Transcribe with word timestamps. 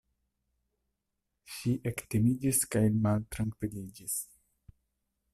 Ŝi 1.55 1.73
ektimiĝis 1.91 2.61
kaj 2.75 2.81
maltrankviliĝis. 3.03 4.17